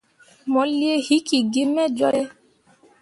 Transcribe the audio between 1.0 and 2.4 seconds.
hikki gi me jolle.